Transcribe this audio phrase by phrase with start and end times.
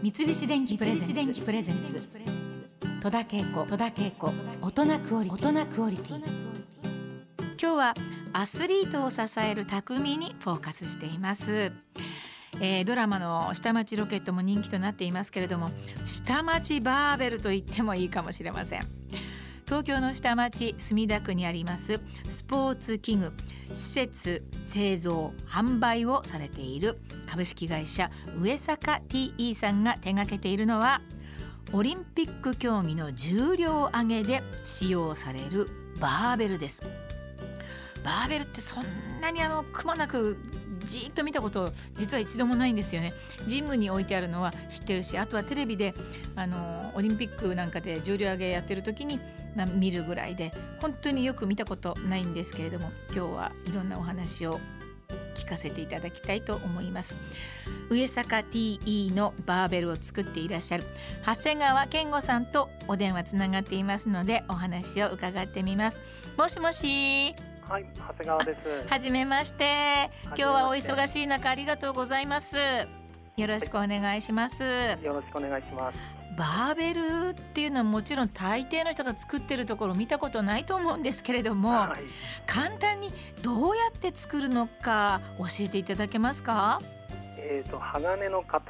[0.00, 2.00] 三菱電機プレゼンツ。
[3.02, 4.32] 戸田恵子戸田恵子。
[4.62, 6.18] 大人クオリ大人クオリティ。
[7.60, 7.94] 今日は
[8.32, 11.72] アスリートを支える匠にフォーカスしています。
[12.60, 15.70] えー、ドラマの下町ロケットも人気となっていますけれども
[16.04, 18.82] 下町バーベルと言ってもいいかもしれません。
[19.66, 23.32] 東京の下町墨田区にありますスポーツ器具
[23.74, 26.98] 施設製造販売をされている
[27.28, 28.10] 株式会社
[28.40, 31.02] 上坂 TE さんが手掛けているのは
[31.72, 35.68] オリンピック競技の重量挙げで使用される
[36.00, 36.82] バーベルです。
[38.02, 38.84] バーベルってそん
[39.20, 40.38] なにあのくまなく
[40.84, 43.12] じっと見たこと実は一度もないんですよね。
[43.46, 45.94] ジムに置いてあるのは知ってるしあとはテレビで
[46.34, 49.20] あのオリンピックなんかで重量挙げやってる時に、
[49.54, 54.58] まあ、見るぐらいで本当によく見たことないんですけれども今日はいろんなお話を
[55.38, 57.16] 聞かせていただきたいと思います
[57.90, 60.84] 上坂 TE のバーベルを作っていらっしゃる
[61.24, 66.00] 長谷川健吾さんとお電話つながっていますのでお話を伺ってみます
[66.36, 67.34] もしもし
[67.68, 68.88] はい、長谷川です。
[68.88, 70.10] はじめまして。
[70.24, 72.56] 今日はお忙しい中ありがとうございます。
[72.56, 74.64] よろしくお願いします。
[74.64, 76.17] はい、よろしくお願いします。
[76.38, 82.02] バーベルっていうのはもちろん大抵の人が作ってるところ見たことないと思うんですけれども、はい、
[82.46, 86.80] 簡単にどうやって作るのか教えていただけますか？
[87.36, 88.60] えーと、鋼の塊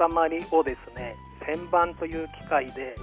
[0.51, 1.15] をですね
[1.47, 2.95] 旋盤という機械で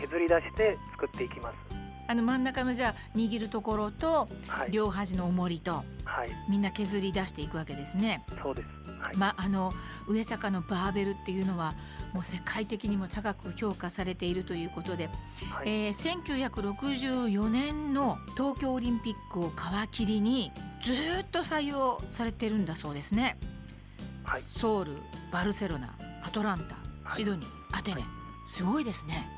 [0.00, 1.65] 削り出して作っていきます。
[2.08, 8.24] あの真ん中のじゃあ握るところと、はい、両端の重りと、はい、みんな削り出していくわけですね。
[8.42, 8.68] そうです、
[9.00, 9.72] はい、まあの
[10.06, 11.74] 上坂のバーベルっていうのは
[12.12, 15.10] もう世界的にも高く評価されているということで、
[15.50, 23.38] はい、えー、1964年の東京オリンピックを皮切りにずっと採用されてるんだそうですね。
[24.24, 24.92] はい、ソウル
[25.32, 28.02] バルセロナアトランタシドニー、アテネ、
[28.46, 29.28] すごいですね。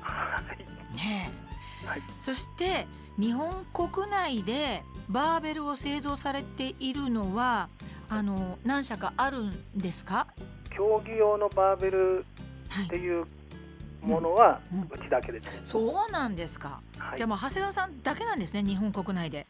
[0.00, 1.45] はい、ねえ
[1.86, 2.86] はい、そして
[3.18, 7.68] 日本国内でバーベルを製造されているのは
[8.08, 10.26] あの何社かあるんですか？
[10.70, 12.24] 競技用のバーベル
[12.84, 13.24] っていう
[14.02, 14.60] ものは
[14.92, 19.46] うちだけです、そうなんですか、はい、じゃあもう長谷川さんだけなんですね日本国内で。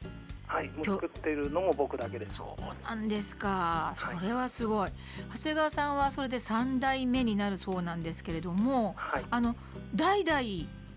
[0.47, 0.71] はい。
[0.85, 2.37] 作っているのも僕だけです。
[2.37, 3.93] そうなんですか。
[3.97, 4.93] それはすごい、はい、
[5.35, 9.57] 長谷川さんはそれで3代目になるそうなんですけれども、はい、あの
[9.97, 10.41] 代々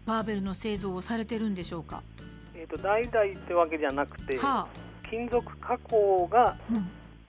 [0.10, 2.02] バーベルの製造をされてるんでしょうか？
[2.56, 4.68] えっ、ー、と代々ってわけじゃなくて、はあ、
[5.08, 6.58] 金属加工が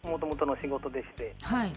[0.02, 1.72] もともとの仕事でして、うん、はい、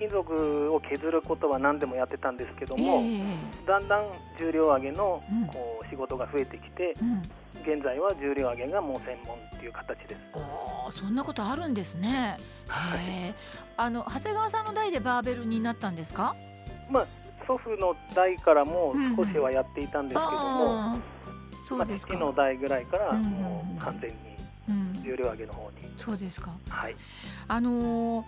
[0.00, 7.18] 金属を削ることは何でもやってたんですけども、えー、だんだん重量上げのこう仕事が増えてきて、うん、
[7.62, 10.20] 現在は重量上げがもう専門っていう形です。
[10.34, 12.36] おそんなことあるんですね。
[12.66, 13.00] はい、
[13.76, 16.34] あの長谷川さんの代でバーベルになったんですか？
[16.90, 17.06] まあ
[17.48, 21.02] 祖父の代からも少しはやっていたんですけども、うん
[21.62, 26.52] そうですか、父の代ぐらいからもう完全に重量上げの方に、うん、そうですか。
[26.68, 26.96] はい。
[27.48, 28.24] あのー、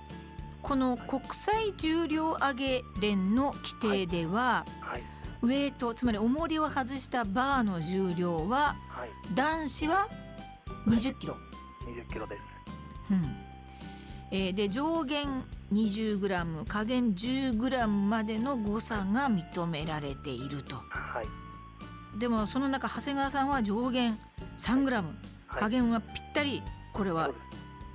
[0.63, 4.91] この国際重量挙げ連の規定では、はい。
[4.93, 5.03] はい、
[5.43, 10.09] ウェイトつまり重りを外したバーの重量は、はい、男子は
[10.87, 11.41] 20キロ、は
[11.89, 12.43] い、20キロです、
[13.13, 13.50] うん
[14.33, 15.43] えー、で上限
[15.73, 24.19] 20g 下限 10g までの誤差が認められていると、はい、でもその中長谷川さんは上限
[24.57, 25.05] 3g、はい、
[25.59, 27.31] 加減はぴったりこれは。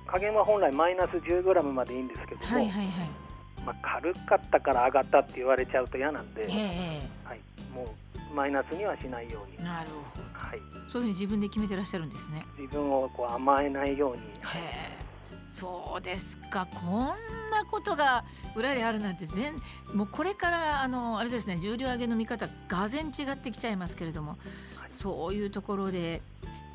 [0.06, 3.08] 加減は本来マイナス 10g までいいんですけども、はいはいはい。
[3.66, 7.40] まあ、軽かったから上がったって言われちゃうと嫌なんで、はい、
[7.74, 7.92] も
[8.32, 9.64] うマイナスにはしないように。
[9.64, 12.46] なるほど、はい、そういうふうに自分で決めてらっしゃるんですね。
[12.56, 15.05] 自分をこう甘えないように、はい
[15.48, 16.66] そうですか。
[16.66, 17.06] こん
[17.50, 18.24] なことが
[18.54, 19.54] 裏であるなんて全
[19.94, 24.38] もうこれからあのあれですね重量上げの見方がぜん違ってきちゃいますけれども、はい、
[24.90, 26.20] そういうところで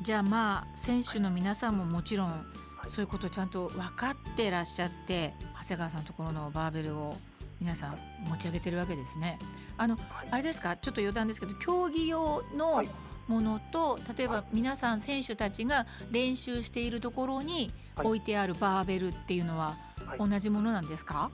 [0.02, 2.44] じゃあまあ選手の皆さんももちろん
[2.88, 7.16] そういうことをちゃんと分かってらっしゃって長谷川さんのところのバーベルを
[7.60, 9.38] 皆さん持ち上げてるわけですね。
[9.76, 10.76] あの、はい、あれですか？
[10.76, 12.88] ちょっと余談ですけど競技用の、はい。
[13.28, 19.76] ものと例えば皆さん選手たちが練習しているところに置いてあるバーベルっていうのは
[20.18, 21.30] 同じものなんですか、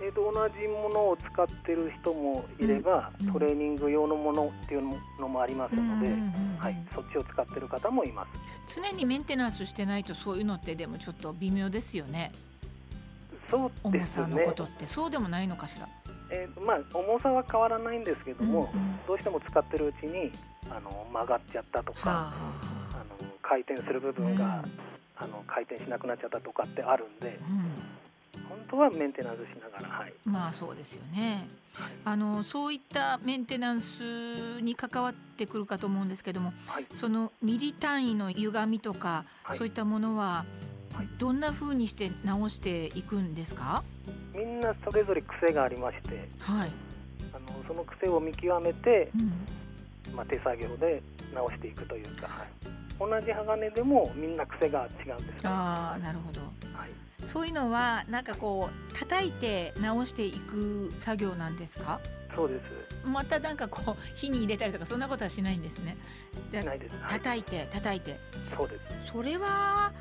[0.00, 4.82] えー、と同じものを使ってる人もいれば、うん、トレーニング用のものっていう
[5.20, 6.08] のもありますので、
[6.58, 8.26] はい、そっちを使ってる方もいま
[8.66, 8.74] す。
[8.80, 12.32] 常にメンテナンスしてないとそういうのってでもちょっと微妙ですよね。
[13.50, 14.24] そうですね。
[14.24, 14.86] 重さのことって。
[14.86, 15.88] そうでもないのかしら？
[16.30, 20.32] えーまあ、重さは変わらないんですけども、うんうん、どうしても使ってるうちに
[20.70, 22.32] あの曲がっちゃったとか、はあ、
[22.94, 24.72] あの回転する部分が、うん、
[25.22, 39.24] あの回転しなくなっちゃったとかってあるんで、うん、本当はメンテナンスしながら、はい、まあそうですよね、はい、あのそういったメンテナンスに関わってくるかと思うんですけども、はい、そのミリ単位の歪みとか、
[39.56, 40.44] そういったものは
[41.18, 43.84] どんなふうにして直していくんですか？
[44.34, 46.70] みんなそれぞれ癖がありまして、はい、
[47.32, 49.22] あのその癖を見極めて、う
[50.10, 51.02] ん、まあ、手作業で
[51.34, 56.40] 直していくというか、はい、同じ鋼でもみんな癖が違うんです、ね、あなるほど、
[56.76, 56.90] はい、
[57.24, 62.00] そういうのはなんかこう叩いて直していく作業なんですか？
[62.34, 62.64] そうです。
[63.04, 65.96] またなんかこう火に入れたりとかそんなことはしないんですね。
[66.50, 68.18] しないです、叩いて叩いて。
[68.56, 69.12] そうです。
[69.12, 69.92] それは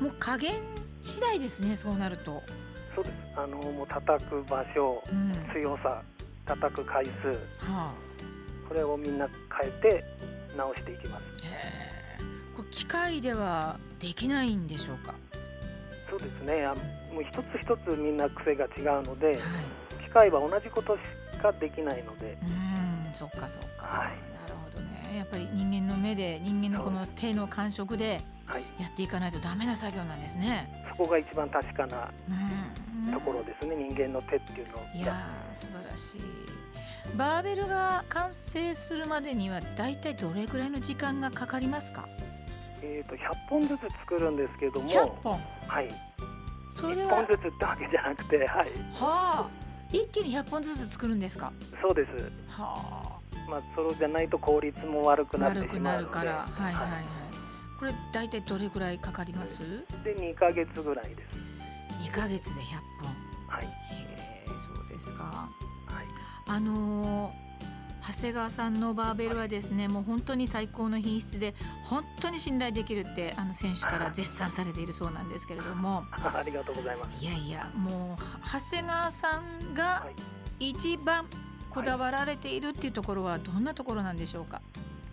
[0.00, 0.62] もう加減
[1.02, 2.42] 次第ですねそうなると。
[2.94, 3.14] そうです。
[3.36, 6.02] あのもう叩く場所、うん、強さ
[6.46, 7.34] 叩く回数、は
[7.68, 7.92] あ、
[8.68, 9.26] これをみんな
[9.60, 10.04] 変えて
[10.56, 11.24] 直していきます。
[11.42, 11.50] これ
[12.64, 15.14] 機械ではできないんでしょうか？
[16.08, 16.64] そうですね。
[16.64, 16.74] あ
[17.12, 19.36] もう一つ一つみんな癖が違うので、はい、
[20.04, 20.96] 機械は同じこと
[21.32, 22.38] しかできないので。
[22.42, 24.12] うんそっかそっか、はい、な
[24.46, 25.16] るほどね。
[25.18, 28.20] やっぱり人間の目で人間のこの手の感触で
[28.78, 30.86] やっていかないとダメな作業なんですね。
[30.88, 32.08] そこが一番確かな
[33.12, 36.20] ところですね、人間の手っていうのいや素晴らしい。
[37.16, 42.08] バーベルが完成するまでにはだいたいどれぐらいの時間がかかりますか？
[42.82, 43.18] えっ、と100
[43.48, 45.40] 本ずつ作るんですけども、1本？
[45.68, 45.88] はい。
[46.70, 48.46] それは？1本ずつってわけじゃなくて、はい。
[48.46, 48.66] は
[49.02, 49.50] あ。
[49.92, 51.52] 一気に100本ずつ作るんですか？
[51.82, 52.10] そうです。
[52.60, 53.20] はあ。
[53.50, 57.04] まあそれじゃないと効率も悪くなってしまう悪くなるから、はいはいはい。
[57.78, 59.58] これ大体どれぐらいかかります？
[60.04, 61.28] で2か月ぐらいです
[62.08, 63.14] 2か月で100本
[63.48, 63.68] はいへ
[64.46, 65.48] えそうですか、は
[66.02, 66.04] い、
[66.46, 67.32] あのー、
[68.06, 71.54] 長谷川さんのバーベルはですね、はい、もう本当に最高の品質で
[71.84, 76.04] 本当に信頼できるってあの選手から絶賛されているそうなんですけれども。
[76.12, 77.22] ありがとうございます。
[77.24, 80.06] いやいやもう長谷川さんが
[80.58, 81.26] 一番
[81.70, 84.60] こだわられているっていうところはどんなところなんでしょうか、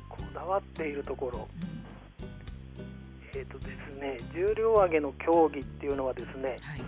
[0.09, 1.83] こだわっているところ、うん。
[3.33, 6.81] えーとですね、重量挙げの競技っていうのはですね、はい、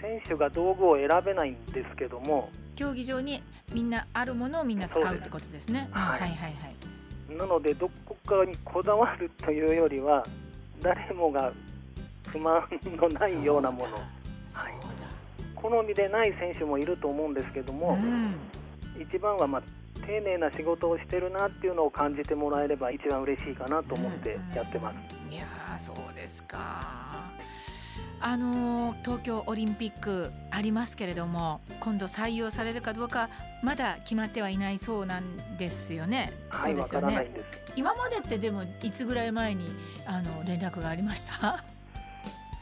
[0.00, 3.42] 選手が道具を選べないんですけども競技場に
[3.72, 5.88] みんなあるものをみんな使うってことですね。
[5.92, 7.36] はい、はいはいはい。
[7.36, 10.24] なのでどこかにこだわるというよりは
[10.80, 11.52] 誰もが
[12.28, 14.04] 不満のないようなもの、はい、
[15.54, 18.36] 好みでない選手もいると思うんですけども、うん、
[19.00, 19.62] 一番はまあ
[20.06, 24.96] 丁寧な仕事をしてるなっていうのを感じてもらえれば一番嬉しいかなと思ってやってます。
[25.26, 25.46] うん、いや
[25.78, 27.30] そうですか
[28.24, 33.28] あの東京オリンピックありますけれども今度採用されるかどうか
[33.64, 36.32] まだ決まってはいないそうなんですよね。
[36.48, 37.30] はい、そうですよね。
[37.74, 39.74] 今までってでもいつぐらい前に
[40.06, 41.64] あの連絡がありました？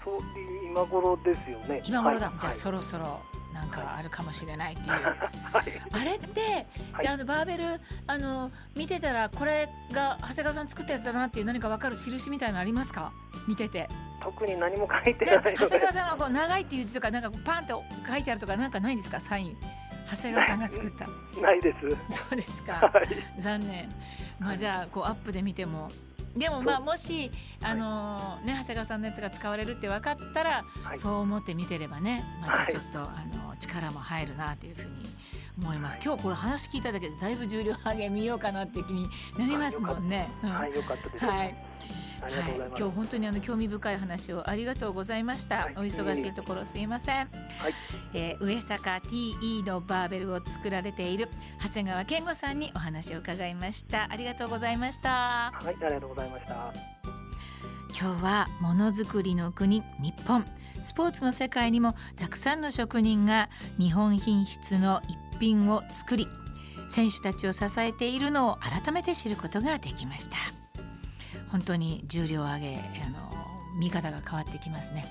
[0.03, 0.21] そう
[0.65, 1.83] 今頃ですよね。
[1.85, 2.29] 今頃だ。
[2.29, 3.21] はい、じゃあ、そろそろ
[3.53, 13.13] なんかあるかもしれないっていう、 はい、あれって、はい、あのバーベルあの見てたらこれが長谷川さん作ったやつだなっていう何か分かる印みたいのありますか？
[13.49, 13.89] 見てて。
[14.23, 19.19] 特に何も書いてない長谷川さんのこう長いっていう字とかなんかパンと書いてあるとかなんかないんですか？
[19.19, 19.57] サイン。
[20.11, 21.07] 長谷川さんが作った。
[21.41, 21.79] ないです。
[22.15, 23.89] そうですか、はい、残念。
[24.39, 25.89] まあじゃあこうアップで見ても
[26.37, 27.31] でもまあもし
[27.63, 35.11] あのね長谷川さんのやつが使われるって分かったら、そう思って見てればねまたちょっと、あの力も入るなというふうに
[35.59, 39.09] 思います、今日これ話聞いただけでだいぶ重量上げ見ようかなっていう気に
[39.39, 40.31] なりますもんね。
[40.43, 41.25] はい、よかったです。
[41.25, 41.55] はい。
[42.21, 42.33] はい、
[42.77, 45.57] 今日本当にあの興味深い話をありがとうございました。
[45.57, 47.17] はい、お忙しいところすいません。
[47.17, 47.29] はい、
[48.15, 51.29] えー、上坂 TE のバーベルを作られている
[51.63, 54.11] 長谷川健吾さんにお話を伺いました。
[54.11, 55.09] ありがとうございました。
[55.09, 57.01] はい、ありがとうございました。
[57.99, 60.45] 今日はものづくりの国日本
[60.83, 66.27] スポーツの世界にもたくさんの職人が日本品質の一品を作り
[66.89, 70.37] 選手たちを支えているのを改めて知ることができました
[71.51, 73.31] 本当に重量上げあの
[73.79, 75.05] 見方が変わってきますね、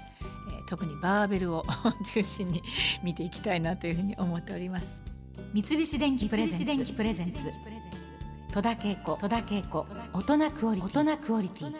[0.51, 1.65] えー、特にバーベルを
[2.03, 2.63] 中心に
[3.03, 4.97] 見ていきたいなというふうに思っております。
[5.53, 7.39] 三菱電機プレゼンツ。
[8.53, 9.17] 戸田恵子。
[10.13, 11.75] 大人クオリティ